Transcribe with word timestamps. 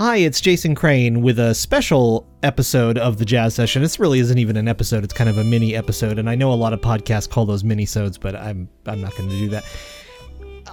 Hi, 0.00 0.16
it's 0.16 0.40
Jason 0.40 0.74
Crane 0.74 1.20
with 1.20 1.38
a 1.38 1.54
special 1.54 2.26
episode 2.42 2.96
of 2.96 3.18
the 3.18 3.26
Jazz 3.26 3.54
Session. 3.54 3.82
This 3.82 4.00
really 4.00 4.18
isn't 4.20 4.38
even 4.38 4.56
an 4.56 4.66
episode; 4.66 5.04
it's 5.04 5.12
kind 5.12 5.28
of 5.28 5.36
a 5.36 5.44
mini 5.44 5.76
episode, 5.76 6.18
and 6.18 6.30
I 6.30 6.34
know 6.36 6.50
a 6.50 6.54
lot 6.54 6.72
of 6.72 6.80
podcasts 6.80 7.28
call 7.28 7.44
those 7.44 7.64
mini-sodes, 7.64 8.16
but 8.16 8.34
I'm 8.34 8.66
I'm 8.86 9.02
not 9.02 9.14
going 9.14 9.28
to 9.28 9.36
do 9.36 9.50
that. 9.50 9.62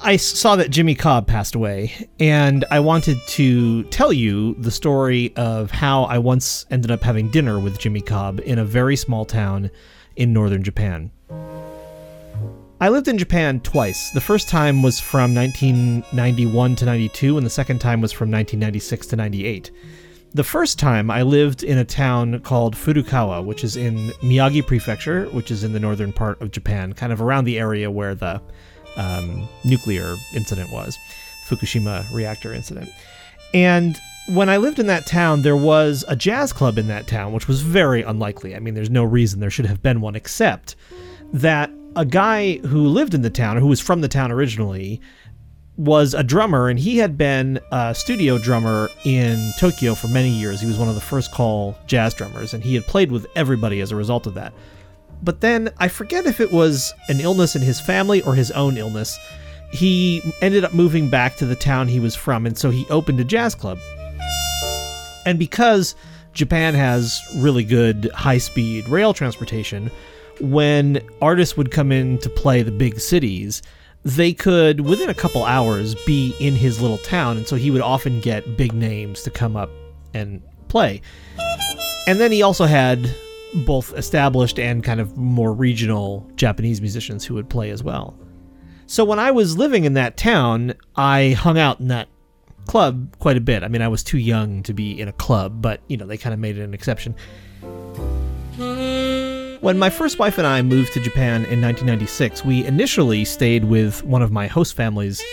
I 0.01 0.15
saw 0.15 0.55
that 0.55 0.69
Jimmy 0.69 0.95
Cobb 0.95 1.27
passed 1.27 1.55
away, 1.55 2.07
and 2.21 2.63
I 2.71 2.79
wanted 2.79 3.17
to 3.27 3.83
tell 3.89 4.13
you 4.13 4.53
the 4.59 4.71
story 4.71 5.35
of 5.35 5.71
how 5.71 6.03
I 6.03 6.19
once 6.19 6.65
ended 6.71 6.89
up 6.89 7.03
having 7.03 7.29
dinner 7.29 7.59
with 7.59 7.77
Jimmy 7.79 7.99
Cobb 7.99 8.39
in 8.45 8.59
a 8.59 8.63
very 8.63 8.95
small 8.95 9.25
town 9.25 9.69
in 10.15 10.31
northern 10.31 10.63
Japan. 10.63 11.11
I 12.79 12.89
lived 12.89 13.07
in 13.07 13.17
Japan 13.17 13.59
twice. 13.61 14.11
The 14.11 14.21
first 14.21 14.47
time 14.47 14.83
was 14.83 14.99
from 14.99 15.33
1991 15.33 16.75
to 16.75 16.85
92, 16.85 17.35
and 17.37 17.45
the 17.45 17.49
second 17.49 17.79
time 17.79 18.01
was 18.01 18.11
from 18.11 18.29
1996 18.29 19.07
to 19.07 19.15
98. 19.15 19.71
The 20.35 20.43
first 20.43 20.77
time 20.77 21.09
I 21.09 21.23
lived 21.23 21.63
in 21.63 21.79
a 21.79 21.83
town 21.83 22.39
called 22.41 22.75
Furukawa, 22.75 23.43
which 23.43 23.63
is 23.63 23.77
in 23.77 24.09
Miyagi 24.21 24.65
Prefecture, 24.65 25.25
which 25.29 25.49
is 25.49 25.63
in 25.63 25.73
the 25.73 25.79
northern 25.79 26.13
part 26.13 26.39
of 26.39 26.51
Japan, 26.51 26.93
kind 26.93 27.11
of 27.11 27.19
around 27.19 27.45
the 27.45 27.57
area 27.57 27.89
where 27.89 28.13
the 28.13 28.39
um, 28.95 29.47
nuclear 29.65 30.15
incident 30.35 30.71
was, 30.71 30.99
Fukushima 31.47 32.05
reactor 32.13 32.53
incident. 32.53 32.91
And 33.55 33.99
when 34.27 34.49
I 34.49 34.57
lived 34.57 34.77
in 34.77 34.85
that 34.85 35.07
town, 35.07 35.41
there 35.41 35.57
was 35.57 36.05
a 36.07 36.15
jazz 36.15 36.53
club 36.53 36.77
in 36.77 36.87
that 36.89 37.07
town, 37.07 37.33
which 37.33 37.47
was 37.47 37.61
very 37.61 38.03
unlikely. 38.03 38.55
I 38.55 38.59
mean, 38.59 38.75
there's 38.75 38.91
no 38.91 39.03
reason 39.03 39.39
there 39.39 39.49
should 39.49 39.65
have 39.65 39.81
been 39.81 39.99
one, 39.99 40.15
except 40.15 40.75
that 41.33 41.71
a 41.97 42.05
guy 42.05 42.57
who 42.57 42.87
lived 42.87 43.15
in 43.15 43.23
the 43.23 43.29
town, 43.29 43.57
who 43.57 43.65
was 43.65 43.81
from 43.81 44.01
the 44.01 44.07
town 44.07 44.31
originally, 44.31 45.01
was 45.77 46.13
a 46.13 46.23
drummer, 46.23 46.69
and 46.69 46.79
he 46.79 46.97
had 46.97 47.17
been 47.17 47.59
a 47.71 47.93
studio 47.93 48.37
drummer 48.37 48.87
in 49.03 49.51
Tokyo 49.59 49.95
for 49.95 50.07
many 50.07 50.29
years. 50.29 50.61
He 50.61 50.67
was 50.67 50.77
one 50.77 50.89
of 50.89 50.95
the 50.95 51.01
first 51.01 51.31
call 51.31 51.75
jazz 51.87 52.13
drummers, 52.13 52.53
and 52.53 52.63
he 52.63 52.75
had 52.75 52.85
played 52.85 53.11
with 53.11 53.25
everybody 53.35 53.81
as 53.81 53.91
a 53.91 53.95
result 53.95 54.27
of 54.27 54.35
that. 54.35 54.53
But 55.23 55.41
then 55.41 55.71
I 55.79 55.87
forget 55.87 56.27
if 56.27 56.39
it 56.39 56.51
was 56.51 56.93
an 57.09 57.19
illness 57.19 57.55
in 57.55 57.63
his 57.63 57.81
family 57.81 58.21
or 58.21 58.35
his 58.35 58.51
own 58.51 58.77
illness. 58.77 59.17
He 59.71 60.21
ended 60.41 60.63
up 60.63 60.73
moving 60.73 61.09
back 61.09 61.35
to 61.37 61.45
the 61.45 61.55
town 61.55 61.87
he 61.87 61.99
was 61.99 62.15
from, 62.15 62.45
and 62.45 62.55
so 62.55 62.69
he 62.69 62.85
opened 62.91 63.19
a 63.19 63.23
jazz 63.23 63.55
club. 63.55 63.79
And 65.25 65.39
because 65.39 65.95
Japan 66.33 66.75
has 66.75 67.19
really 67.35 67.63
good 67.63 68.11
high 68.13 68.37
speed 68.37 68.87
rail 68.87 69.13
transportation, 69.13 69.89
when 70.39 71.01
artists 71.21 71.57
would 71.57 71.71
come 71.71 71.91
in 71.91 72.17
to 72.19 72.29
play 72.29 72.61
the 72.61 72.71
big 72.71 72.99
cities, 72.99 73.61
they 74.03 74.33
could, 74.33 74.81
within 74.81 75.09
a 75.09 75.13
couple 75.13 75.43
hours, 75.43 75.95
be 76.05 76.35
in 76.39 76.55
his 76.55 76.81
little 76.81 76.97
town. 76.99 77.37
And 77.37 77.47
so 77.47 77.55
he 77.55 77.71
would 77.71 77.81
often 77.81 78.21
get 78.21 78.57
big 78.57 78.73
names 78.73 79.23
to 79.23 79.29
come 79.29 79.55
up 79.55 79.69
and 80.13 80.41
play. 80.67 81.01
And 82.07 82.19
then 82.19 82.31
he 82.31 82.41
also 82.41 82.65
had 82.65 83.09
both 83.65 83.93
established 83.97 84.59
and 84.59 84.83
kind 84.83 84.99
of 84.99 85.17
more 85.17 85.53
regional 85.53 86.29
Japanese 86.35 86.81
musicians 86.81 87.25
who 87.25 87.33
would 87.33 87.49
play 87.49 87.69
as 87.69 87.83
well. 87.83 88.17
So 88.85 89.03
when 89.03 89.19
I 89.19 89.31
was 89.31 89.57
living 89.57 89.83
in 89.83 89.93
that 89.93 90.15
town, 90.15 90.73
I 90.95 91.31
hung 91.31 91.57
out 91.57 91.79
in 91.79 91.89
that 91.89 92.07
club 92.67 93.17
quite 93.19 93.35
a 93.35 93.41
bit. 93.41 93.63
I 93.63 93.67
mean, 93.67 93.81
I 93.81 93.87
was 93.87 94.03
too 94.03 94.17
young 94.17 94.63
to 94.63 94.73
be 94.73 94.99
in 94.99 95.07
a 95.07 95.13
club, 95.13 95.61
but 95.61 95.81
you 95.87 95.97
know, 95.97 96.05
they 96.05 96.17
kind 96.17 96.33
of 96.33 96.39
made 96.39 96.57
it 96.57 96.63
an 96.63 96.73
exception. 96.73 97.15
When 99.61 99.79
my 99.79 99.89
first 99.89 100.19
wife 100.19 100.37
and 100.37 100.45
I 100.45 100.61
moved 100.61 100.93
to 100.93 100.99
Japan 100.99 101.37
in 101.45 101.61
1996, 101.61 102.45
we 102.45 102.63
initially 102.63 103.25
stayed 103.25 103.65
with 103.65 104.03
one 104.03 104.21
of 104.21 104.31
my 104.31 104.45
host 104.45 104.75
families 104.75 105.23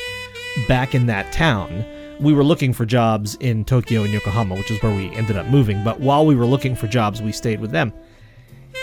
back 0.67 0.95
in 0.95 1.05
that 1.07 1.31
town. 1.31 1.85
We 2.21 2.33
were 2.33 2.43
looking 2.43 2.73
for 2.73 2.87
jobs 2.87 3.35
in 3.41 3.67
Tokyo 3.67 4.03
and 4.03 4.13
Yokohama, 4.15 4.55
which 4.55 4.71
is 4.71 4.83
where 4.83 4.97
we 4.97 5.11
ended 5.15 5.37
up 5.37 5.47
moving. 5.49 5.85
But 5.85 6.01
while 6.01 6.25
we 6.25 6.35
were 6.35 6.47
looking 6.47 6.75
for 6.75 6.87
jobs, 6.87 7.21
we 7.21 7.33
stayed 7.33 7.61
with 7.61 7.71
them. 7.71 7.93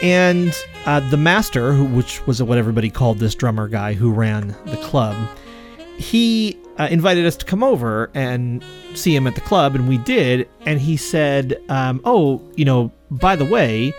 And 0.04 0.56
uh, 0.86 1.00
the 1.10 1.18
master, 1.18 1.74
who, 1.74 1.86
which 1.86 2.26
was 2.28 2.42
what 2.44 2.60
everybody 2.60 2.92
called 2.92 3.18
this 3.18 3.34
drummer 3.34 3.68
guy 3.68 3.94
who 3.94 4.12
ran 4.12 4.50
the 4.66 4.78
club, 4.84 5.16
he 5.98 6.56
uh, 6.78 6.88
invited 6.92 7.26
us 7.26 7.36
to 7.38 7.46
come 7.46 7.64
over 7.64 8.12
and 8.14 8.64
see 8.94 9.16
him 9.16 9.26
at 9.26 9.34
the 9.34 9.42
club, 9.42 9.74
and 9.74 9.90
we 9.90 9.98
did. 9.98 10.48
And 10.68 10.80
he 10.80 10.98
said, 10.98 11.60
um, 11.70 12.00
"Oh, 12.06 12.42
you 12.56 12.66
know, 12.66 12.92
by 13.10 13.36
the 13.36 13.46
way, 13.46 13.94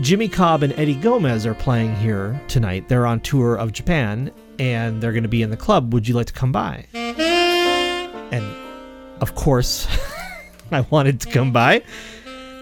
Jimmy 0.00 0.28
Cobb 0.28 0.62
and 0.62 0.72
Eddie 0.74 0.94
Gomez 0.94 1.44
are 1.44 1.54
playing 1.54 1.94
here 1.96 2.40
tonight. 2.48 2.88
They're 2.88 3.06
on 3.06 3.20
tour 3.20 3.56
of 3.56 3.72
Japan, 3.72 4.32
and 4.58 5.02
they're 5.02 5.12
going 5.12 5.22
to 5.22 5.28
be 5.28 5.42
in 5.42 5.50
the 5.50 5.56
club. 5.56 5.92
Would 5.92 6.08
you 6.08 6.14
like 6.14 6.26
to 6.26 6.32
come 6.32 6.50
by?" 6.50 6.86
And 6.94 8.44
of 9.20 9.34
course, 9.34 9.86
I 10.72 10.80
wanted 10.90 11.20
to 11.20 11.30
come 11.30 11.52
by. 11.52 11.82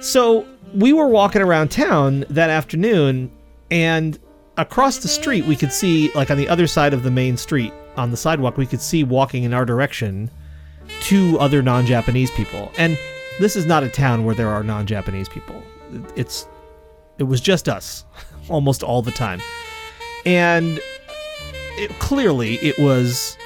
So 0.00 0.44
we 0.74 0.92
were 0.92 1.08
walking 1.08 1.40
around 1.40 1.70
town 1.70 2.24
that 2.30 2.50
afternoon, 2.50 3.30
and 3.70 4.18
across 4.56 4.98
the 4.98 5.08
street, 5.08 5.44
we 5.44 5.54
could 5.54 5.72
see, 5.72 6.10
like 6.14 6.30
on 6.30 6.36
the 6.36 6.48
other 6.48 6.66
side 6.66 6.92
of 6.92 7.04
the 7.04 7.10
main 7.10 7.36
street, 7.36 7.72
on 7.96 8.10
the 8.10 8.16
sidewalk, 8.16 8.56
we 8.56 8.66
could 8.66 8.80
see 8.80 9.04
walking 9.04 9.44
in 9.44 9.54
our 9.54 9.64
direction 9.64 10.30
two 11.00 11.38
other 11.38 11.62
non 11.62 11.86
Japanese 11.86 12.30
people. 12.32 12.70
And 12.76 12.98
this 13.38 13.54
is 13.56 13.66
not 13.66 13.82
a 13.84 13.88
town 13.88 14.24
where 14.24 14.34
there 14.34 14.48
are 14.48 14.64
non 14.64 14.86
Japanese 14.86 15.28
people. 15.28 15.62
It's 16.16 16.46
it 17.20 17.24
was 17.24 17.40
just 17.40 17.68
us 17.68 18.04
almost 18.48 18.82
all 18.82 19.02
the 19.02 19.12
time. 19.12 19.40
And 20.26 20.80
it, 21.76 21.90
clearly 22.00 22.54
it 22.56 22.78
was 22.78 23.36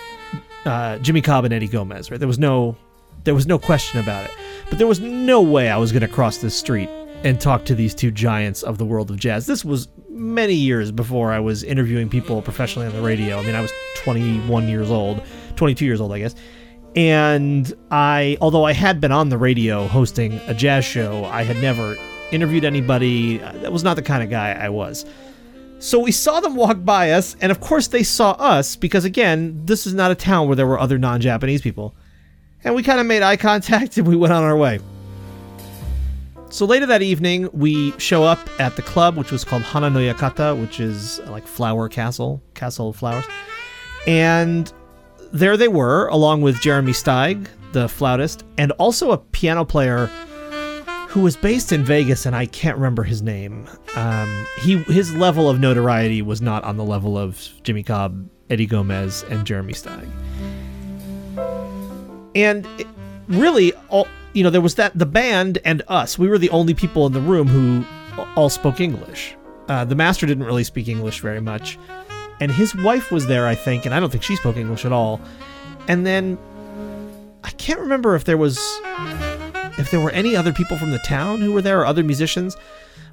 uh, 0.65 0.99
Jimmy 0.99 1.21
Cobb 1.21 1.45
and 1.45 1.53
Eddie 1.53 1.69
Gomez, 1.69 2.11
right? 2.11 2.19
There 2.19 2.29
was 2.29 2.39
no 2.39 2.77
there 3.25 3.35
was 3.35 3.47
no 3.47 3.59
question 3.59 4.01
about 4.01 4.27
it. 4.27 4.31
But 4.69 4.79
there 4.79 4.87
was 4.87 5.01
no 5.01 5.41
way 5.41 5.71
I 5.71 5.77
was 5.77 5.93
going 5.93 6.03
to 6.03 6.09
cross 6.09 6.39
this 6.39 6.55
street 6.55 6.89
and 7.25 7.41
talk 7.41 7.65
to 7.65 7.75
these 7.75 7.95
two 7.95 8.11
giants 8.11 8.63
of 8.63 8.77
the 8.77 8.85
world 8.85 9.11
of 9.11 9.17
jazz. 9.17 9.47
This 9.47 9.65
was 9.65 9.89
many 10.11 10.53
years 10.53 10.93
before 10.93 11.33
I 11.33 11.41
was 11.41 11.63
interviewing 11.63 12.11
people 12.11 12.43
professionally 12.43 12.87
on 12.87 12.95
the 12.95 13.01
radio. 13.01 13.39
I 13.39 13.43
mean, 13.47 13.55
I 13.55 13.63
was 13.63 13.73
21 13.97 14.69
years 14.69 14.91
old, 14.91 15.23
22 15.57 15.87
years 15.87 16.03
old, 16.03 16.13
I 16.13 16.19
guess. 16.19 16.35
And 16.95 17.73
I, 17.91 18.37
although 18.43 18.65
I 18.65 18.73
had 18.73 19.01
been 19.01 19.11
on 19.11 19.31
the 19.31 19.39
radio 19.39 19.87
hosting 19.87 20.35
a 20.47 20.55
jazz 20.55 20.85
show, 20.85 21.25
I 21.25 21.43
had 21.45 21.57
never 21.57 21.97
interviewed 22.33 22.65
anybody. 22.65 23.43
Uh, 23.43 23.53
that 23.53 23.73
was 23.73 23.85
not 23.85 23.97
the 23.97 24.03
kind 24.03 24.23
of 24.23 24.31
guy 24.31 24.53
I 24.53 24.69
was. 24.69 25.05
So 25.79 25.99
we 25.99 26.13
saw 26.13 26.41
them 26.41 26.57
walk 26.57 26.85
by 26.85 27.11
us, 27.11 27.37
and 27.41 27.53
of 27.53 27.61
course 27.61 27.89
they 27.89 28.03
saw 28.03 28.33
us 28.33 28.77
because, 28.77 29.05
again, 29.05 29.67
this 29.67 29.87
is 29.87 29.93
not 29.93 30.11
a 30.11 30.15
town 30.15 30.47
where 30.47 30.57
there 30.57 30.67
were 30.67 30.79
other 30.79 30.99
non 30.99 31.21
Japanese 31.21 31.61
people. 31.61 31.95
And 32.65 32.75
we 32.75 32.83
kind 32.83 32.99
of 33.01 33.07
made 33.07 33.23
eye 33.23 33.37
contact 33.37 33.97
and 33.99 34.07
we 34.07 34.17
went 34.17 34.33
on 34.33 34.43
our 34.43 34.57
way. 34.57 34.81
So 36.49 36.67
later 36.67 36.87
that 36.87 37.03
evening, 37.03 37.49
we 37.53 37.99
show 37.99 38.23
up 38.23 38.39
at 38.61 38.77
the 38.77 38.83
club, 38.83 39.17
which 39.17 39.33
was 39.33 39.45
called 39.45 39.63
Hana 39.63 39.91
no 39.91 39.99
Yakata, 39.99 40.59
which 40.59 40.79
is 40.79 41.19
uh, 41.21 41.31
like 41.31 41.47
Flower 41.47 41.89
Castle, 41.89 42.41
Castle 42.55 42.91
of 42.91 42.97
Flowers. 42.97 43.25
And 44.07 44.73
there 45.33 45.57
they 45.57 45.67
were, 45.67 46.07
along 46.09 46.43
with 46.43 46.61
Jeremy 46.61 46.93
Steig, 46.93 47.49
the 47.73 47.89
flautist, 47.89 48.45
and 48.57 48.71
also 48.73 49.11
a 49.11 49.19
piano 49.19 49.65
player 49.65 50.09
who 51.15 51.21
was 51.21 51.37
based 51.37 51.71
in 51.71 51.85
Vegas, 51.85 52.27
and 52.27 52.35
I 52.35 52.45
can't 52.47 52.77
remember 52.77 53.05
his 53.05 53.23
name. 53.23 53.69
Um, 53.95 54.47
he 54.63 54.79
his 54.79 55.15
level 55.15 55.49
of 55.49 55.61
notoriety 55.61 56.23
was 56.23 56.43
not 56.43 56.65
on 56.65 56.77
the 56.77 56.83
level 56.83 57.17
of 57.17 57.41
Jimmy 57.63 57.85
Cobb, 57.85 58.29
Eddie 58.51 58.67
Gomez, 58.67 59.23
and 59.31 59.47
Jeremy 59.47 59.75
Steig. 59.75 60.11
And 62.35 62.67
it, 62.81 62.89
really, 63.29 63.73
all 63.91 64.09
you 64.33 64.43
know, 64.43 64.51
there 64.51 64.61
was 64.61 64.75
that 64.75 64.99
the 64.99 65.07
band 65.07 65.59
and 65.65 65.83
us. 65.87 66.19
We 66.19 66.27
were 66.27 66.37
the 66.37 66.51
only 66.51 66.75
people 66.75 67.07
in 67.07 67.13
the 67.13 67.21
room 67.21 67.47
who 67.47 67.85
all 68.35 68.51
spoke 68.51 68.81
English. 68.81 69.37
Uh, 69.69 69.85
the 69.85 69.95
master 69.95 70.27
didn't 70.27 70.45
really 70.45 70.65
speak 70.65 70.89
English 70.89 71.21
very 71.21 71.41
much, 71.41 71.79
and 72.41 72.51
his 72.51 72.75
wife 72.75 73.13
was 73.13 73.29
there, 73.29 73.47
I 73.47 73.55
think, 73.55 73.87
and 73.87 73.95
I 73.95 74.01
don't 74.01 74.11
think 74.11 74.25
she 74.25 74.35
spoke 74.35 74.57
English 74.57 74.85
at 74.85 74.91
all. 74.91 75.21
And 75.87 76.05
then 76.05 76.39
I 77.45 77.51
can't 77.51 77.79
remember 77.79 78.17
if 78.17 78.25
there 78.25 78.37
was 78.37 78.59
if 79.79 79.91
there 79.91 80.01
were 80.01 80.11
any 80.11 80.37
other 80.37 80.53
people 80.53 80.77
from 80.77 80.91
the 80.91 80.99
town 80.99 81.41
who 81.41 81.53
were 81.53 81.63
there 81.63 81.81
or 81.81 81.87
other 81.87 82.05
musicians, 82.05 82.57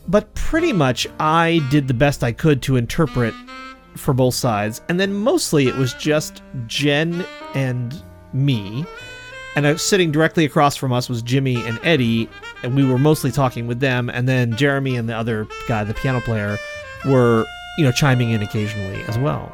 but 0.07 0.33
pretty 0.35 0.73
much 0.73 1.07
I 1.19 1.65
did 1.69 1.87
the 1.87 1.93
best 1.93 2.23
I 2.23 2.31
could 2.31 2.61
to 2.63 2.75
interpret 2.75 3.33
for 3.95 4.13
both 4.13 4.35
sides, 4.35 4.81
and 4.89 4.99
then 4.99 5.13
mostly 5.13 5.67
it 5.67 5.75
was 5.75 5.93
just 5.93 6.41
Jen 6.67 7.25
and 7.53 8.01
me 8.33 8.85
and 9.55 9.79
sitting 9.79 10.11
directly 10.11 10.45
across 10.45 10.75
from 10.75 10.93
us 10.93 11.09
was 11.09 11.21
Jimmy 11.21 11.55
and 11.65 11.79
Eddie, 11.83 12.29
and 12.63 12.75
we 12.75 12.85
were 12.85 12.97
mostly 12.97 13.31
talking 13.31 13.67
with 13.67 13.79
them. 13.79 14.09
And 14.09 14.27
then 14.27 14.55
Jeremy 14.55 14.95
and 14.95 15.09
the 15.09 15.15
other 15.15 15.47
guy, 15.67 15.83
the 15.83 15.93
piano 15.93 16.21
player, 16.21 16.57
were 17.05 17.45
you 17.77 17.83
know 17.83 17.91
chiming 17.91 18.31
in 18.31 18.41
occasionally 18.41 19.03
as 19.03 19.17
well. 19.17 19.53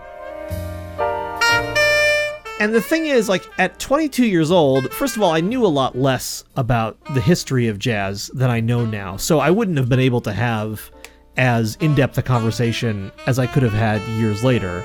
And 2.60 2.74
the 2.74 2.82
thing 2.82 3.06
is, 3.06 3.30
like 3.30 3.48
at 3.60 3.80
22 3.80 4.26
years 4.26 4.50
old, 4.50 4.92
first 4.92 5.16
of 5.16 5.22
all, 5.22 5.32
I 5.32 5.42
knew 5.42 5.64
a 5.64 5.68
lot 5.68 5.96
less 5.96 6.44
about 6.56 6.98
the 7.14 7.22
history 7.22 7.68
of 7.68 7.78
jazz 7.78 8.32
than 8.34 8.50
I 8.50 8.60
know 8.62 8.84
now, 8.84 9.16
so 9.16 9.40
I 9.40 9.52
wouldn't 9.52 9.78
have 9.78 9.90
been 9.90 10.00
able 10.00 10.22
to 10.22 10.34
have 10.34 10.90
as 11.38 11.76
in 11.82 11.94
depth 11.94 12.18
a 12.18 12.24
conversation 12.24 13.12
as 13.28 13.38
I 13.38 13.46
could 13.46 13.62
have 13.62 13.74
had 13.74 14.02
years 14.20 14.44
later. 14.44 14.84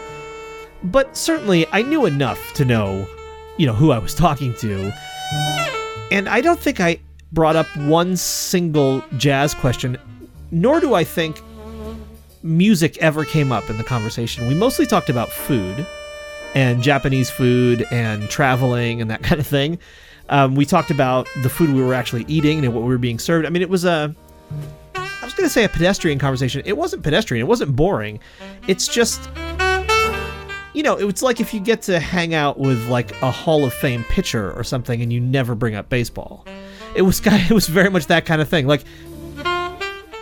But 0.85 1.17
certainly, 1.17 1.67
I 1.73 1.81
knew 1.81 2.05
enough 2.05 2.53
to 2.55 2.67
know 2.67 3.09
you 3.57 3.67
know 3.67 3.73
who 3.73 3.91
I 3.91 3.99
was 3.99 4.15
talking 4.27 4.53
to. 4.55 4.93
And 6.11 6.29
I 6.29 6.43
don't 6.43 6.61
think 6.61 6.79
I 6.79 7.01
brought 7.33 7.57
up 7.57 7.67
one 7.79 8.19
single 8.19 9.03
jazz 9.17 9.55
question, 9.55 9.97
nor 10.51 10.79
do 10.79 10.93
I 10.93 11.05
think 11.05 11.41
music 12.43 12.99
ever 12.99 13.25
came 13.25 13.51
up 13.51 13.71
in 13.71 13.79
the 13.79 13.85
conversation. 13.85 14.47
We 14.47 14.55
mostly 14.55 14.85
talked 14.85 15.09
about 15.09 15.31
food 15.31 15.87
and 16.55 16.83
Japanese 16.83 17.31
food 17.31 17.87
and 17.91 18.29
traveling 18.29 19.01
and 19.01 19.11
that 19.11 19.23
kind 19.23 19.41
of 19.41 19.47
thing. 19.47 19.79
Um, 20.29 20.55
we 20.55 20.65
talked 20.65 20.91
about 20.91 21.29
the 21.43 21.49
food 21.49 21.73
we 21.73 21.83
were 21.83 21.95
actually 21.95 22.25
eating 22.29 22.65
and 22.65 22.75
what 22.75 22.83
we 22.83 22.89
were 22.89 22.99
being 22.99 23.19
served. 23.19 23.47
I 23.47 23.51
mean, 23.51 23.63
it 23.63 23.69
was 23.69 23.85
a. 23.85 24.15
I 24.95 25.25
was 25.25 25.35
going 25.35 25.47
to 25.47 25.53
say 25.53 25.65
a 25.65 25.69
pedestrian 25.69 26.19
conversation. 26.19 26.63
It 26.65 26.77
wasn't 26.77 27.03
pedestrian. 27.03 27.45
It 27.45 27.49
wasn't 27.49 27.77
boring. 27.77 28.21
It's 28.67 28.89
just. 28.89 29.29
You 30.75 30.83
know, 30.83 30.97
it's 30.97 31.23
like 31.23 31.39
if 31.39 31.53
you 31.53 31.61
get 31.61 31.83
to 31.83 32.01
hang 32.01 32.33
out 32.33 32.59
with 32.59 32.89
like 32.89 33.21
a 33.21 33.31
Hall 33.31 33.65
of 33.67 33.75
Fame 33.75 34.05
pitcher 34.05 34.53
or 34.53 34.65
something 34.65 35.03
and 35.03 35.13
you 35.13 35.21
never 35.21 35.55
bring 35.55 35.75
up 35.75 35.91
baseball. 35.91 36.47
It 36.95 37.03
was 37.03 37.21
kind 37.21 37.43
of, 37.43 37.51
it 37.51 37.55
was 37.55 37.67
very 37.67 37.91
much 37.91 38.07
that 38.07 38.25
kind 38.25 38.41
of 38.41 38.49
thing. 38.49 38.67
Like 38.67 38.85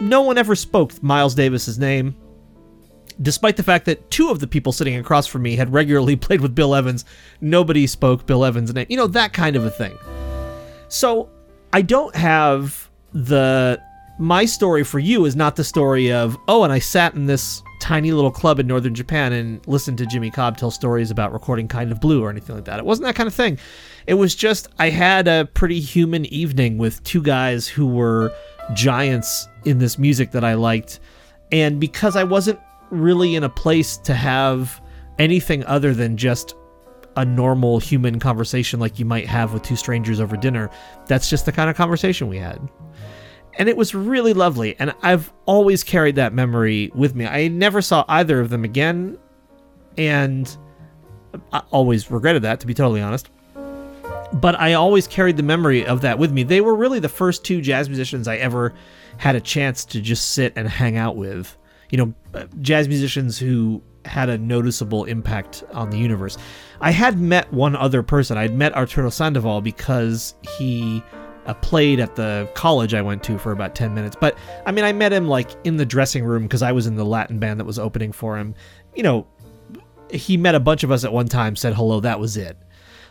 no 0.00 0.23
one 0.23 0.38
ever 0.38 0.56
spoke 0.56 1.00
Miles 1.03 1.35
Davis's 1.35 1.79
name 1.79 2.17
despite 3.23 3.57
the 3.57 3.63
fact 3.63 3.85
that 3.87 4.11
two 4.11 4.31
of 4.31 4.41
the 4.41 4.47
people 4.47 4.73
sitting 4.73 4.97
across 4.97 5.27
from 5.27 5.43
me 5.43 5.57
had 5.57 5.73
regularly 5.73 6.17
played 6.27 6.41
with 6.41 6.55
Bill 6.55 6.75
Evans, 6.75 7.05
nobody 7.41 7.87
spoke 7.87 8.27
Bill 8.27 8.45
Evans' 8.45 8.73
name. 8.73 8.87
You 8.89 8.97
know, 8.97 9.07
that 9.09 9.33
kind 9.33 9.57
of 9.57 9.65
a 9.65 9.71
thing. 9.71 9.97
So 10.89 11.29
I 11.73 11.83
don't 11.83 12.15
have 12.15 12.89
the. 13.13 13.81
My 14.19 14.45
story 14.45 14.85
for 14.85 14.99
you 14.99 15.25
is 15.25 15.35
not 15.35 15.57
the 15.57 15.65
story 15.65 16.13
of, 16.13 16.37
oh, 16.47 16.63
and 16.63 16.71
I 16.71 16.79
sat 16.79 17.15
in 17.15 17.25
this 17.25 17.63
tiny 17.81 18.13
little 18.13 18.31
club 18.31 18.61
in 18.61 18.67
northern 18.67 18.95
Japan 18.95 19.33
and 19.33 19.67
listened 19.67 19.97
to 19.97 20.05
Jimmy 20.05 20.31
Cobb 20.31 20.59
tell 20.59 20.71
stories 20.71 21.11
about 21.11 21.33
recording 21.33 21.67
Kind 21.67 21.91
of 21.91 22.01
Blue 22.01 22.23
or 22.23 22.29
anything 22.29 22.55
like 22.55 22.67
that. 22.67 22.79
It 22.79 22.85
wasn't 22.85 23.07
that 23.07 23.15
kind 23.15 23.27
of 23.27 23.35
thing. 23.35 23.59
It 24.07 24.15
was 24.15 24.35
just, 24.35 24.69
I 24.79 24.91
had 24.91 25.27
a 25.27 25.47
pretty 25.55 25.81
human 25.81 26.27
evening 26.27 26.77
with 26.77 27.03
two 27.03 27.23
guys 27.23 27.67
who 27.67 27.87
were 27.87 28.31
giants 28.75 29.49
in 29.65 29.79
this 29.79 29.99
music 29.99 30.33
that 30.33 30.45
I 30.45 30.53
liked. 30.53 31.01
And 31.51 31.81
because 31.81 32.15
I 32.15 32.25
wasn't 32.25 32.61
really 32.91 33.35
in 33.35 33.45
a 33.45 33.49
place 33.49 33.97
to 33.99 34.15
have 34.15 34.83
anything 35.19 35.65
other 35.65 35.95
than 35.95 36.17
just 36.17 36.55
a 37.17 37.25
normal 37.25 37.79
human 37.79 38.19
conversation 38.19 38.81
like 38.81 38.99
you 38.99 39.05
might 39.05 39.27
have 39.27 39.53
with 39.53 39.63
two 39.63 39.77
strangers 39.77 40.21
over 40.21 40.37
dinner. 40.37 40.71
That's 41.07 41.29
just 41.29 41.45
the 41.45 41.53
kind 41.53 41.69
of 41.69 41.77
conversation 41.77 42.29
we 42.29 42.39
had. 42.39 42.61
And 43.59 43.69
it 43.69 43.77
was 43.77 43.95
really 43.95 44.33
lovely. 44.33 44.77
And 44.79 44.95
I've 45.03 45.33
always 45.45 45.83
carried 45.83 46.17
that 46.17 46.33
memory 46.33 46.91
with 46.95 47.15
me. 47.15 47.27
I 47.27 47.49
never 47.49 47.83
saw 47.83 48.05
either 48.09 48.41
of 48.41 48.49
them 48.49 48.65
again. 48.65 49.19
And 49.99 50.57
I 51.53 51.63
always 51.71 52.11
regretted 52.11 52.43
that, 52.43 52.61
to 52.61 52.67
be 52.67 52.75
totally 52.75 53.03
honest. 53.03 53.29
But 54.33 54.59
I 54.61 54.75
always 54.75 55.09
carried 55.09 55.37
the 55.37 55.43
memory 55.43 55.85
of 55.85 56.01
that 56.03 56.19
with 56.19 56.33
me. 56.33 56.45
They 56.45 56.61
were 56.61 56.77
really 56.77 57.01
the 57.01 57.09
first 57.09 57.45
two 57.45 57.61
jazz 57.61 57.89
musicians 57.89 58.29
I 58.29 58.37
ever 58.37 58.73
had 59.19 59.35
a 59.35 59.41
chance 59.41 59.85
to 59.87 60.01
just 60.01 60.31
sit 60.31 60.53
and 60.55 60.69
hang 60.69 60.97
out 60.97 61.17
with 61.17 61.57
you 61.91 61.99
know, 61.99 62.15
jazz 62.61 62.89
musicians 62.89 63.39
who 63.39 63.83
had 64.05 64.29
a 64.29 64.39
noticeable 64.39 65.05
impact 65.05 65.63
on 65.73 65.91
the 65.91 65.99
universe. 65.99 66.39
I 66.81 66.91
had 66.91 67.19
met 67.19 67.53
one 67.53 67.77
other 67.77 68.03
person. 68.03 68.39
I'd 68.39 68.55
met 68.55 68.75
Arturo 68.75 69.11
Sandoval 69.11 69.61
because 69.61 70.35
he 70.59 71.03
uh, 71.47 71.55
played 71.55 72.01
at 72.01 72.17
the 72.17 72.49
college 72.55 72.95
I 72.95 73.03
went 73.03 73.23
to 73.25 73.39
for 73.39 73.53
about 73.53 73.75
10 73.75 73.95
minutes. 73.95 74.17
But 74.19 74.39
I 74.67 74.73
mean, 74.73 74.85
I 74.85 74.93
met 74.93 75.13
him 75.13 75.29
like 75.29 75.51
in 75.65 75.77
the 75.77 75.87
dressing 75.87 76.25
room 76.25 76.45
because 76.45 76.63
I 76.63 76.73
was 76.73 76.87
in 76.87 76.95
the 76.97 77.05
Latin 77.05 77.39
band 77.39 77.61
that 77.61 77.65
was 77.65 77.79
opening 77.79 78.13
for 78.13 78.39
him. 78.39 78.55
You 78.95 79.03
know, 79.03 79.27
he 80.11 80.37
met 80.37 80.55
a 80.55 80.61
bunch 80.61 80.83
of 80.83 80.91
us 80.91 81.05
at 81.05 81.13
one 81.13 81.27
time, 81.27 81.57
said 81.57 81.75
hello, 81.75 82.01
that 82.01 82.19
was 82.19 82.37
it. 82.37 82.57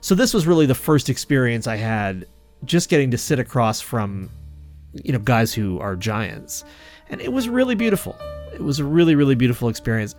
So 0.01 0.15
this 0.15 0.33
was 0.33 0.47
really 0.47 0.65
the 0.65 0.75
first 0.75 1.09
experience 1.09 1.67
I 1.67 1.75
had 1.75 2.25
just 2.65 2.89
getting 2.89 3.11
to 3.11 3.17
sit 3.17 3.39
across 3.39 3.81
from, 3.81 4.29
you 4.93 5.11
know, 5.11 5.19
guys 5.19 5.53
who 5.53 5.79
are 5.79 5.95
giants. 5.95 6.63
And 7.09 7.21
it 7.21 7.31
was 7.31 7.49
really 7.49 7.75
beautiful. 7.75 8.17
It 8.59 8.63
was 8.63 8.79
a 8.79 8.85
really, 8.85 9.15
really 9.15 9.35
beautiful 9.35 9.69
experience. 9.69 10.15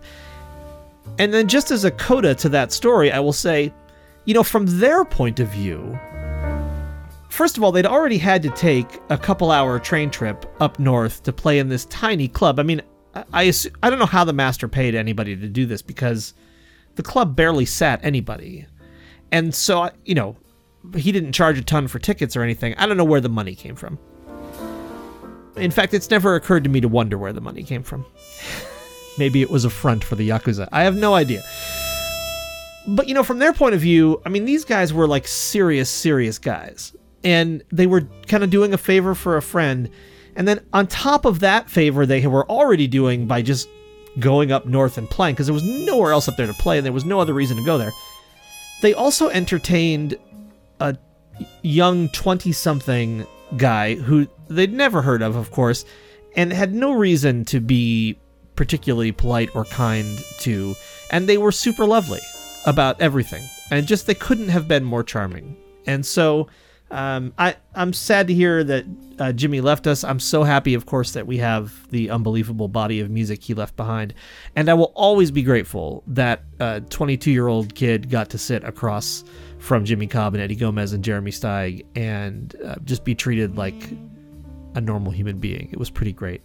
And 1.19 1.33
then, 1.33 1.47
just 1.47 1.71
as 1.71 1.85
a 1.85 1.91
coda 1.91 2.33
to 2.35 2.49
that 2.49 2.71
story, 2.71 3.11
I 3.11 3.19
will 3.19 3.33
say, 3.33 3.73
you 4.25 4.33
know, 4.33 4.43
from 4.43 4.65
their 4.79 5.05
point 5.05 5.39
of 5.39 5.49
view, 5.49 5.99
first 7.29 7.57
of 7.57 7.63
all, 7.63 7.71
they'd 7.71 7.85
already 7.85 8.17
had 8.17 8.41
to 8.43 8.49
take 8.51 8.99
a 9.09 9.17
couple 9.17 9.51
hour 9.51 9.79
train 9.79 10.09
trip 10.09 10.45
up 10.59 10.79
north 10.79 11.23
to 11.23 11.33
play 11.33 11.59
in 11.59 11.69
this 11.69 11.85
tiny 11.85 12.27
club. 12.27 12.59
I 12.59 12.63
mean, 12.63 12.81
I, 13.13 13.23
I, 13.33 13.53
I 13.83 13.89
don't 13.89 13.99
know 13.99 14.05
how 14.05 14.23
the 14.23 14.33
master 14.33 14.67
paid 14.67 14.95
anybody 14.95 15.35
to 15.35 15.47
do 15.47 15.65
this 15.65 15.81
because 15.81 16.33
the 16.95 17.03
club 17.03 17.35
barely 17.35 17.65
sat 17.65 17.99
anybody. 18.03 18.65
And 19.31 19.53
so, 19.53 19.89
you 20.05 20.15
know, 20.15 20.35
he 20.95 21.11
didn't 21.11 21.33
charge 21.33 21.57
a 21.57 21.63
ton 21.63 21.87
for 21.87 21.99
tickets 21.99 22.35
or 22.35 22.41
anything. 22.41 22.75
I 22.75 22.85
don't 22.85 22.97
know 22.97 23.03
where 23.03 23.21
the 23.21 23.29
money 23.29 23.55
came 23.55 23.75
from. 23.75 23.99
In 25.55 25.71
fact, 25.71 25.93
it's 25.93 26.09
never 26.09 26.35
occurred 26.35 26.63
to 26.63 26.69
me 26.69 26.81
to 26.81 26.87
wonder 26.87 27.17
where 27.17 27.33
the 27.33 27.41
money 27.41 27.63
came 27.63 27.83
from. 27.83 28.05
Maybe 29.17 29.41
it 29.41 29.49
was 29.49 29.65
a 29.65 29.69
front 29.69 30.03
for 30.03 30.15
the 30.15 30.29
Yakuza. 30.29 30.69
I 30.71 30.83
have 30.83 30.95
no 30.95 31.13
idea. 31.13 31.43
But, 32.87 33.07
you 33.07 33.13
know, 33.13 33.23
from 33.23 33.39
their 33.39 33.53
point 33.53 33.75
of 33.75 33.81
view, 33.81 34.21
I 34.25 34.29
mean, 34.29 34.45
these 34.45 34.65
guys 34.65 34.93
were 34.93 35.07
like 35.07 35.27
serious, 35.27 35.89
serious 35.89 36.39
guys. 36.39 36.95
And 37.23 37.63
they 37.71 37.85
were 37.85 38.07
kind 38.27 38.43
of 38.43 38.49
doing 38.49 38.73
a 38.73 38.77
favor 38.77 39.13
for 39.13 39.37
a 39.37 39.41
friend. 39.41 39.89
And 40.35 40.47
then 40.47 40.65
on 40.73 40.87
top 40.87 41.25
of 41.25 41.41
that 41.41 41.69
favor, 41.69 42.05
they 42.05 42.25
were 42.25 42.49
already 42.49 42.87
doing 42.87 43.27
by 43.27 43.41
just 43.41 43.67
going 44.19 44.51
up 44.51 44.65
north 44.65 44.97
and 44.97 45.09
playing, 45.09 45.35
because 45.35 45.47
there 45.47 45.53
was 45.53 45.63
nowhere 45.63 46.11
else 46.11 46.27
up 46.27 46.35
there 46.37 46.47
to 46.47 46.53
play, 46.53 46.77
and 46.77 46.85
there 46.85 46.93
was 46.93 47.05
no 47.05 47.19
other 47.19 47.33
reason 47.33 47.57
to 47.57 47.63
go 47.63 47.77
there. 47.77 47.91
They 48.81 48.93
also 48.93 49.29
entertained 49.29 50.17
a 50.79 50.97
young 51.61 52.09
20 52.09 52.51
something 52.51 53.27
guy 53.57 53.95
who 53.95 54.27
they'd 54.47 54.73
never 54.73 55.01
heard 55.01 55.21
of, 55.21 55.35
of 55.35 55.51
course, 55.51 55.85
and 56.35 56.51
had 56.51 56.73
no 56.73 56.93
reason 56.93 57.45
to 57.45 57.59
be 57.59 58.17
particularly 58.55 59.11
polite 59.11 59.53
or 59.55 59.65
kind 59.65 60.19
to. 60.39 60.75
And 61.11 61.27
they 61.27 61.37
were 61.37 61.51
super 61.51 61.85
lovely 61.85 62.21
about 62.65 63.01
everything. 63.01 63.43
And 63.69 63.87
just 63.87 64.07
they 64.07 64.13
couldn't 64.13 64.49
have 64.49 64.67
been 64.67 64.83
more 64.83 65.03
charming. 65.03 65.57
And 65.85 66.05
so 66.05 66.47
um, 66.91 67.33
I, 67.37 67.55
I'm 67.73 67.93
sad 67.93 68.27
to 68.27 68.33
hear 68.33 68.63
that 68.65 68.85
uh, 69.17 69.31
Jimmy 69.31 69.61
left 69.61 69.87
us. 69.87 70.03
I'm 70.03 70.19
so 70.19 70.43
happy, 70.43 70.73
of 70.73 70.85
course, 70.85 71.13
that 71.13 71.25
we 71.25 71.37
have 71.37 71.89
the 71.89 72.09
unbelievable 72.09 72.67
body 72.67 72.99
of 72.99 73.09
music 73.09 73.41
he 73.41 73.53
left 73.53 73.77
behind. 73.77 74.13
And 74.55 74.69
I 74.69 74.73
will 74.73 74.91
always 74.93 75.31
be 75.31 75.41
grateful 75.41 76.03
that 76.07 76.43
a 76.59 76.81
22 76.81 77.31
year 77.31 77.47
old 77.47 77.73
kid 77.75 78.09
got 78.09 78.29
to 78.31 78.37
sit 78.37 78.63
across 78.65 79.23
from 79.57 79.85
Jimmy 79.85 80.07
Cobb 80.07 80.33
and 80.33 80.43
Eddie 80.43 80.55
Gomez 80.55 80.91
and 80.91 81.03
Jeremy 81.03 81.31
Steig 81.31 81.85
and 81.95 82.55
uh, 82.65 82.75
just 82.83 83.05
be 83.05 83.15
treated 83.15 83.57
like 83.57 83.91
a 84.75 84.81
normal 84.81 85.11
human 85.11 85.39
being. 85.39 85.69
It 85.71 85.79
was 85.79 85.89
pretty 85.89 86.13
great. 86.13 86.41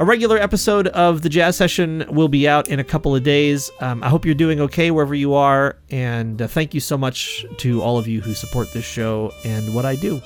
A 0.00 0.04
regular 0.06 0.38
episode 0.38 0.88
of 0.88 1.20
the 1.20 1.28
Jazz 1.28 1.58
Session 1.58 2.06
will 2.08 2.28
be 2.28 2.48
out 2.48 2.68
in 2.68 2.80
a 2.80 2.84
couple 2.84 3.14
of 3.14 3.22
days. 3.22 3.70
Um, 3.80 4.02
I 4.02 4.08
hope 4.08 4.24
you're 4.24 4.34
doing 4.34 4.58
okay 4.62 4.90
wherever 4.90 5.14
you 5.14 5.34
are, 5.34 5.76
and 5.90 6.40
uh, 6.40 6.46
thank 6.46 6.72
you 6.72 6.80
so 6.80 6.96
much 6.96 7.44
to 7.58 7.82
all 7.82 7.98
of 7.98 8.08
you 8.08 8.22
who 8.22 8.32
support 8.32 8.72
this 8.72 8.86
show 8.86 9.30
and 9.44 9.74
what 9.74 9.84
I 9.84 9.96
do. 9.96 10.22